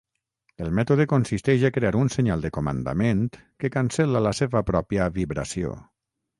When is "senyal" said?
2.15-2.47